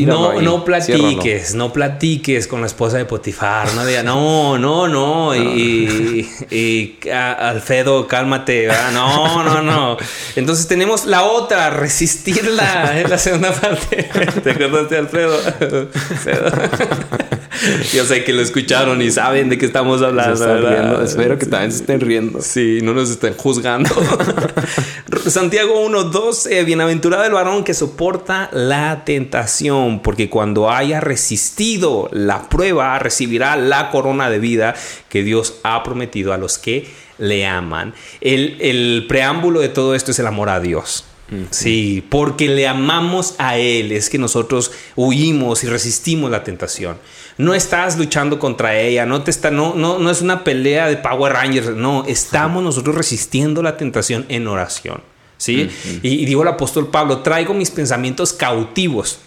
[0.06, 3.72] no, no platiques, no platiques con la esposa de Potifar.
[3.74, 5.34] No diga, no, no, no.
[5.34, 8.68] Y, y, Alfredo, cálmate.
[8.92, 9.96] No, no, no.
[10.36, 13.00] Entonces tenemos la otra, resistirla.
[13.00, 14.08] Es la segunda parte.
[14.42, 15.36] ¿Te acuerdas de Alfredo?
[17.92, 21.02] Yo sé que lo escucharon y saben de qué estamos hablando.
[21.02, 22.40] Espero que también se estén riendo.
[22.40, 23.90] Sí, no nos estén juzgando.
[25.26, 32.98] Santiago 1.12, bienaventurado el varón que soporta la tentación, porque cuando haya resistido la prueba,
[32.98, 34.74] recibirá la corona de vida
[35.08, 37.94] que Dios ha prometido a los que le aman.
[38.20, 41.04] El, el preámbulo de todo esto es el amor a Dios.
[41.50, 46.98] Sí, porque le amamos a Él, es que nosotros huimos y resistimos la tentación.
[47.38, 50.96] No estás luchando contra ella, no, te está, no, no, no es una pelea de
[50.96, 55.02] Power Rangers, no, estamos nosotros resistiendo la tentación en oración.
[55.42, 55.68] ¿sí?
[56.02, 59.18] y, digo el apóstol Pablo, traigo mis pensamientos cautivos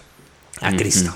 [0.62, 1.13] a Cristo.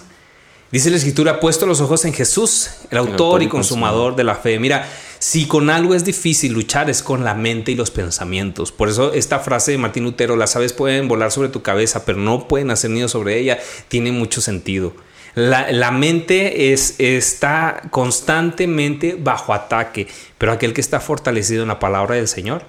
[0.71, 4.59] Dice la escritura, puesto los ojos en Jesús, el autor, y consumador de la fe.
[4.59, 8.71] Mira, si con algo es difícil luchar es con la mente y los pensamientos.
[8.71, 12.19] Por eso esta frase de Martín Lutero, las aves pueden volar sobre tu cabeza, pero
[12.19, 14.93] no pueden hacer nido sobre ella, tiene mucho sentido.
[15.39, 22.15] La, mente es, está constantemente bajo ataque, pero aquel que está fortalecido en la palabra
[22.15, 22.63] del Señor,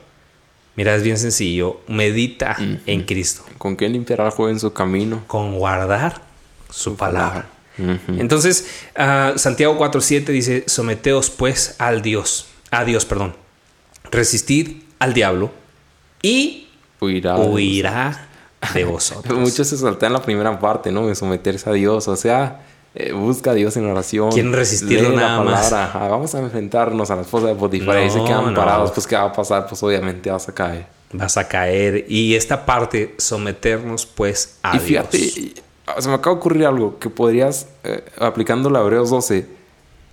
[0.76, 2.56] mira, es bien sencillo, medita
[2.86, 3.44] en Cristo.
[3.58, 5.24] ¿Con qué limpiará el joven su camino?
[5.26, 6.22] Con guardar
[6.70, 7.48] su, palabra.
[8.06, 13.34] Entonces, uh, Santiago 4.7 dice, someteos pues al Dios, a Dios, perdón,
[14.12, 15.50] resistid al diablo
[16.22, 16.68] y
[17.00, 18.29] huirá, huirá
[18.74, 19.38] de vosotros.
[19.38, 21.06] Muchos se saltan la primera parte, ¿no?
[21.06, 22.62] De someterse a Dios, o sea,
[22.94, 24.30] eh, busca a Dios en oración.
[24.30, 25.70] Quieren resistirlo nada Más.
[25.70, 29.24] vamos a enfrentarnos a la esposa de Potifar y se quedan parados, pues ¿qué va
[29.24, 29.66] a pasar?
[29.66, 30.86] Pues obviamente vas a caer.
[31.12, 32.04] Vas a caer.
[32.08, 34.84] Y esta parte, someternos pues a Dios.
[34.84, 35.18] Y fíjate,
[35.98, 39.46] se me acaba de ocurrir algo que podrías, eh, aplicando la Hebreos 12,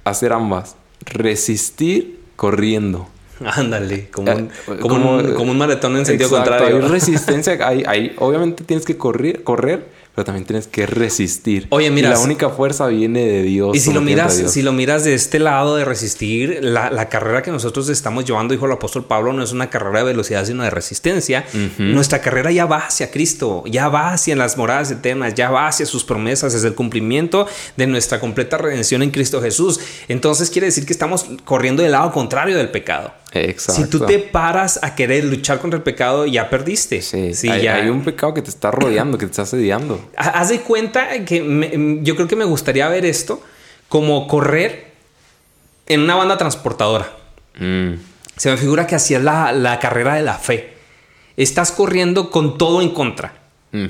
[0.04, 0.76] hacer ambas.
[1.06, 3.08] Resistir corriendo.
[3.46, 6.78] Ándale, como, un, eh, como, un, maratón en sentido contrario.
[6.78, 9.86] Hay resistencia, hay, obviamente tienes que correr, correr,
[10.18, 11.68] pero también tienes que resistir.
[11.70, 12.10] Oye, mira.
[12.10, 13.76] La única fuerza viene de Dios.
[13.76, 17.52] Y si lo miras, si lo miras de este lado de resistir, la, carrera que
[17.52, 20.72] nosotros estamos llevando, dijo el apóstol Pablo, no es una carrera de velocidad, sino de
[20.72, 21.46] resistencia.
[21.78, 25.86] Nuestra carrera ya va hacia Cristo, ya va hacia las moradas eternas, ya va hacia
[25.86, 27.46] sus promesas, es el cumplimiento
[27.76, 29.80] de nuestra completa redención en Cristo Jesús.
[30.08, 33.14] Entonces quiere decir que estamos corriendo del lado contrario del pecado.
[33.32, 33.84] Exacto.
[33.84, 37.02] Si tú te paras a querer luchar contra el pecado, ya perdiste.
[37.02, 37.76] Sí, hay, ya...
[37.76, 40.00] hay un pecado que te está rodeando, que te está asediando.
[40.18, 43.42] Haz de cuenta que yo creo que me gustaría ver esto
[43.90, 44.92] como correr
[45.88, 47.12] en una banda transportadora.
[47.60, 47.94] Mm.
[48.36, 50.76] Se me figura que hacías la, la, carrera de la fe.
[51.38, 53.34] Estás corriendo con todo en contra.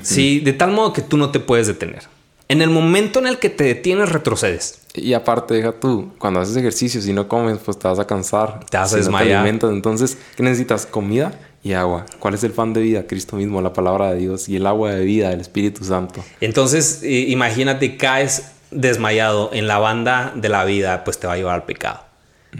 [0.02, 0.40] ¿sí?
[0.40, 2.02] De tal modo que tú no te puedes detener.
[2.48, 4.80] En el momento en el que te detienes, retrocedes.
[4.94, 8.64] Y aparte, deja tú, cuando haces ejercicio, si no comes, pues te vas a cansar.
[8.70, 9.46] Te vas a desmayar.
[9.46, 10.86] entonces, ¿qué necesitas?
[10.86, 12.06] Comida y agua.
[12.18, 13.06] ¿Cuál es el pan de vida?
[13.06, 16.24] Cristo mismo, la palabra de Dios y el agua de vida, el Espíritu Santo.
[16.40, 21.54] Entonces, imagínate, caes desmayado en la banda de la vida, pues te va a llevar
[21.54, 22.00] al pecado.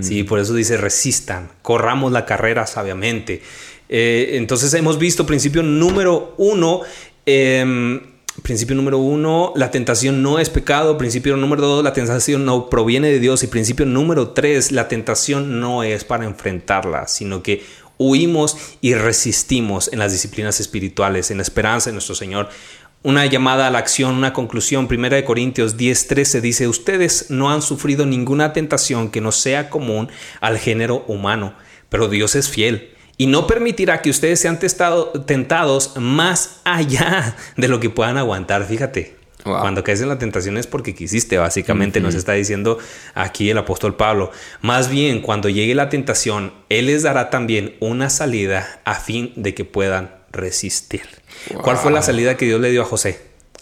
[0.01, 3.41] Sí, por eso dice resistan, corramos la carrera sabiamente.
[3.89, 6.83] Eh, entonces hemos visto principio número uno.
[7.25, 8.01] Eh,
[8.43, 10.97] Principio número uno, la tentación no es pecado.
[10.97, 13.43] Principio número dos, la tentación no proviene de Dios.
[13.43, 17.65] Y principio número tres, la tentación no es para enfrentarla, sino que
[17.99, 22.49] huimos y resistimos en las disciplinas espirituales, en la esperanza de nuestro Señor.
[23.03, 24.89] Una llamada a la acción, una conclusión.
[24.89, 30.09] Primera de Corintios 10:13 dice, ustedes no han sufrido ninguna tentación que no sea común
[30.41, 31.55] al género humano,
[31.89, 34.59] pero Dios es fiel y no permitirá que ustedes sean
[35.27, 38.65] tentados más allá de lo que puedan aguantar.
[38.65, 42.79] Fíjate, Cuando caes en la tentación es porque quisiste, básicamente nos está diciendo
[43.15, 44.31] aquí el apóstol Pablo.
[44.61, 49.55] Más bien, cuando llegue la tentación, Él les dará también una salida a fin de
[49.55, 51.03] que puedan resistir.
[51.63, 53.21] ¿Cuál fue la salida que Dios le dio a José?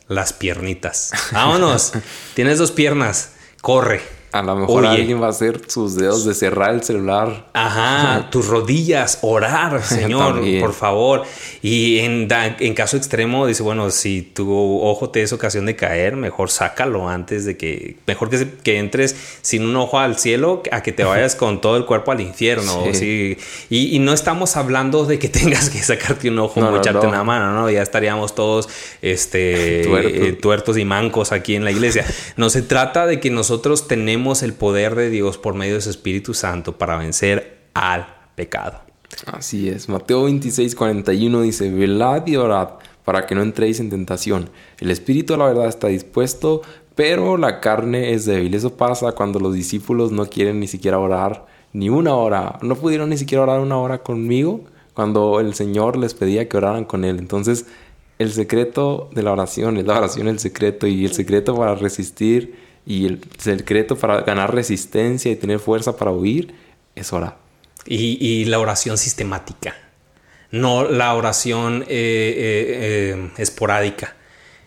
[0.08, 1.12] Las piernitas.
[1.32, 1.92] Vámonos,
[2.34, 4.00] tienes dos piernas, corre.
[4.32, 7.46] A lo mejor alguien va a hacer sus dedos de cerrar el celular.
[7.52, 11.22] Ajá, tus rodillas, orar, Señor, por favor.
[11.62, 16.16] Y en, en, caso extremo, dice, bueno, si tu ojo te es ocasión de caer,
[16.16, 20.82] mejor sácalo antes de que, mejor que, que entres sin un ojo al cielo a
[20.82, 22.84] que te vayas con todo el cuerpo al infierno.
[22.92, 23.38] Sí.
[23.70, 27.52] Y, no estamos hablando de que tengas que sacarte un ojo o echarte una mano,
[27.52, 27.70] ¿no?
[27.70, 28.68] Ya estaríamos todos
[29.02, 32.04] este, eh, tuertos y mancos aquí en la iglesia.
[32.36, 35.90] No se trata de que nosotros tenemos el poder de Dios por medio de su
[35.90, 38.80] Espíritu Santo para vencer al pecado.
[39.26, 39.88] Así es.
[39.88, 42.70] Mateo 26, 41 dice, velad y orad
[43.04, 44.50] para que no entréis en tentación.
[44.78, 46.62] El espíritu de la verdad está dispuesto,
[46.94, 48.54] pero la carne es débil.
[48.54, 52.58] Eso pasa cuando los discípulos no quieren ni siquiera orar ni una hora.
[52.62, 56.84] No pudieron ni siquiera orar una hora conmigo cuando el Señor les pedía que oraran
[56.84, 57.18] con Él.
[57.18, 57.66] Entonces,
[58.18, 62.65] el secreto de la oración es la oración el secreto y el secreto para resistir
[62.86, 66.54] y el secreto para ganar resistencia y tener fuerza para huir
[66.94, 67.36] es orar.
[67.84, 69.74] Y, la oración sistemática,
[70.50, 74.14] no la oración eh, eh, eh, esporádica.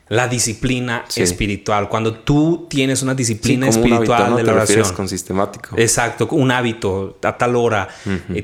[0.10, 1.88] La disciplina espiritual.
[1.88, 4.92] Cuando tú tienes una disciplina espiritual de la oración.
[4.96, 5.76] con sistemático.
[5.78, 7.88] Exacto, un hábito a tal hora,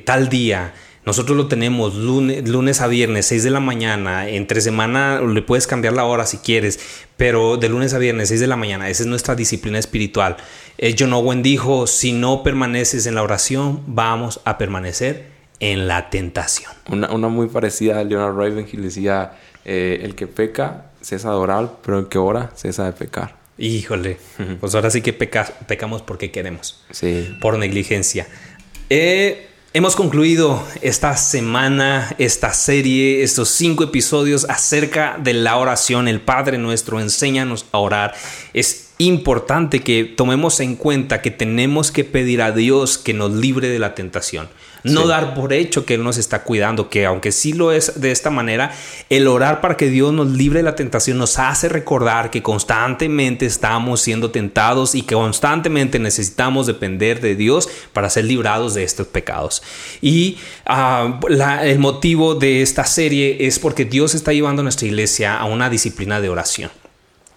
[0.04, 0.74] tal día
[1.06, 4.28] nosotros lo tenemos lunes, lunes a viernes, 6 de la mañana.
[4.28, 6.80] Entre semana le puedes cambiar la hora si quieres,
[7.16, 8.90] pero de lunes a viernes, 6 de la mañana.
[8.90, 10.38] Esa es nuestra disciplina espiritual.
[10.78, 15.28] Eh, John Owen dijo, si no permaneces en la oración, vamos a permanecer
[15.60, 16.72] en la tentación.
[16.90, 22.00] Una, muy parecida a Leonard Ravenhill decía, eh, el que peca cesa de orar, pero
[22.00, 23.36] el que ora cesa de pecar.
[23.58, 24.18] Híjole,
[24.60, 26.84] pues ahora sí que pecamos porque queremos.
[26.92, 27.38] Sí.
[27.40, 28.28] Por negligencia.
[28.90, 36.08] Eh, Hemos concluido esta semana, esta serie, estos cinco episodios acerca de la oración.
[36.08, 38.14] El Padre nuestro, enséñanos a orar.
[38.54, 43.68] Es importante que tomemos en cuenta que tenemos que pedir a Dios que nos libre
[43.68, 44.48] de la tentación.
[44.86, 48.12] No dar por hecho que Él nos está cuidando, que aunque sí lo es de
[48.12, 48.72] esta manera,
[49.10, 53.46] el orar para que Dios nos libre de la tentación nos hace recordar que constantemente
[53.46, 59.08] estamos siendo tentados y que constantemente necesitamos depender de Dios para ser librados de estos
[59.08, 59.64] pecados.
[60.02, 61.20] Y ah,
[61.64, 65.70] el motivo de esta serie es porque Dios está llevando a nuestra iglesia a una
[65.70, 66.72] disciplina de oración.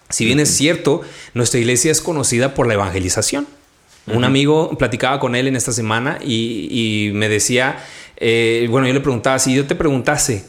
[0.09, 1.01] Si bien es cierto,
[1.33, 3.47] nuestra iglesia es conocida por la evangelización.
[4.13, 7.77] Un amigo platicaba con él en esta semana y, me decía,
[8.17, 10.45] eh, bueno, yo le preguntaba, si yo te preguntase,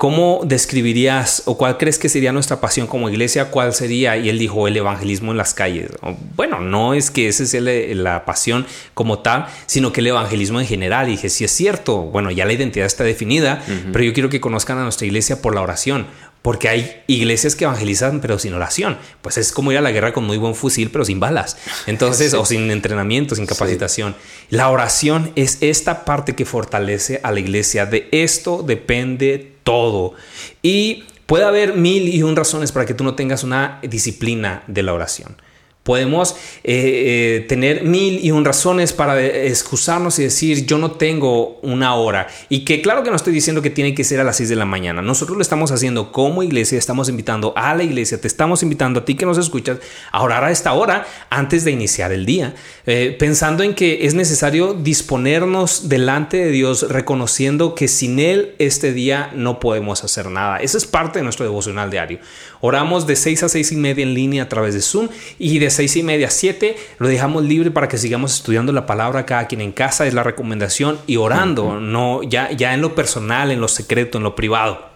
[0.00, 3.50] ¿cómo describirías o cuál crees que sería nuestra pasión como iglesia?
[3.50, 4.16] ¿Cuál sería?
[4.16, 5.90] Y él dijo, el evangelismo en las calles.
[6.36, 10.66] Bueno, no es que esa sea la pasión como tal, sino que el evangelismo en
[10.66, 11.08] general.
[11.08, 14.40] Y dije, si es cierto, bueno, ya la identidad está definida, pero yo quiero que
[14.40, 16.06] conozcan a nuestra iglesia por la oración.
[16.42, 18.98] Porque hay iglesias que evangelizan pero sin oración.
[19.20, 21.56] Pues es como ir a la guerra con muy buen fusil pero sin balas.
[21.86, 24.16] Entonces, o sin entrenamiento, sin capacitación.
[24.48, 27.86] La oración es esta parte que fortalece a la iglesia.
[27.86, 30.14] De esto depende todo.
[30.62, 34.82] Y puede haber mil y un razones para que tú no tengas una disciplina de
[34.82, 35.36] la oración.
[35.82, 41.58] Podemos eh, eh, tener mil y un razones para excusarnos y decir yo no tengo
[41.62, 42.28] una hora.
[42.50, 44.56] Y que claro que no estoy diciendo que tiene que ser a las 6 de
[44.56, 45.00] la mañana.
[45.00, 49.04] Nosotros lo estamos haciendo como iglesia, estamos invitando a la iglesia, te estamos invitando a
[49.06, 49.78] ti que nos escuchas
[50.12, 52.54] a orar a esta hora antes de iniciar el día.
[52.86, 58.92] Eh, pensando en que es necesario disponernos delante de Dios, reconociendo que sin Él este
[58.92, 60.58] día no podemos hacer nada.
[60.58, 62.18] Eso es parte de nuestro devocional diario.
[62.60, 65.69] Oramos de 6 a 6 y media en línea a través de Zoom y de
[65.70, 69.46] seis y media a 7 lo dejamos libre para que sigamos estudiando la palabra cada
[69.46, 73.60] quien en casa, es la recomendación y orando, no ya, ya en lo personal, en
[73.60, 74.89] lo secreto, en lo privado.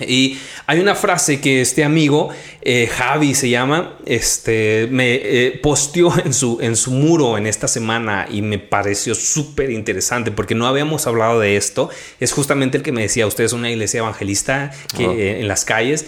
[0.00, 2.30] Y hay una frase que este amigo,
[2.62, 7.68] eh, Javi se llama, este, me eh, posteó en su, en su muro en esta
[7.68, 11.90] semana y me pareció súper interesante porque no habíamos hablado de esto.
[12.18, 15.64] Es justamente el que me decía, usted es una iglesia evangelista que, eh, en las
[15.64, 16.06] calles.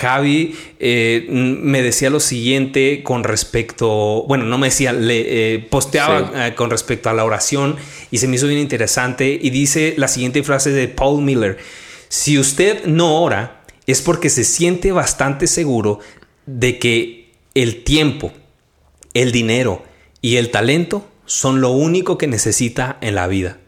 [0.00, 0.56] Javi
[1.28, 7.12] me decía lo siguiente con respecto, bueno, no me decía, le posteaba con respecto a
[7.12, 7.76] la oración
[8.12, 11.58] y se me hizo bien interesante y dice la siguiente frase de Paul Miller.
[12.10, 16.00] Si usted no ora, es porque se siente bastante seguro
[16.44, 18.32] de que el tiempo,
[19.14, 19.84] el dinero
[20.20, 23.58] y el talento son lo único que necesita en la vida.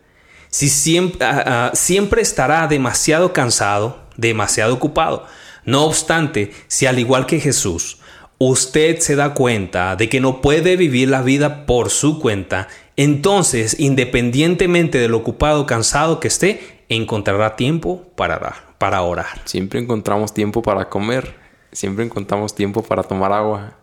[0.48, 5.24] Si siempre, ah, ah, siempre estará demasiado cansado, demasiado ocupado.
[5.64, 7.98] No obstante, si al igual que Jesús,
[8.38, 13.76] usted se da cuenta de que no puede vivir la vida por su cuenta, entonces,
[13.78, 19.40] independientemente de lo ocupado o cansado que esté, encontrará tiempo para, para orar.
[19.44, 21.34] Siempre encontramos tiempo para comer,
[21.72, 23.74] siempre encontramos tiempo para tomar agua.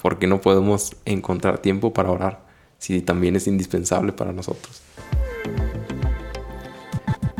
[0.00, 2.44] porque no podemos encontrar tiempo para orar
[2.78, 4.82] si también es indispensable para nosotros?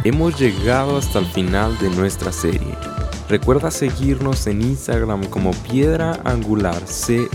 [0.04, 2.74] Hemos llegado hasta el final de nuestra serie.
[3.28, 6.82] Recuerda seguirnos en Instagram como Piedra Angular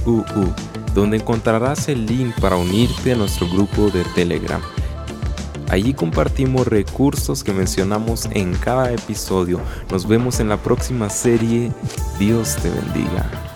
[0.05, 0.53] CUU,
[0.93, 4.61] donde encontrarás el link para unirte a nuestro grupo de Telegram
[5.69, 9.59] Allí compartimos recursos que mencionamos en cada episodio.
[9.91, 11.71] Nos vemos en la próxima serie.
[12.19, 13.48] Dios te bendiga.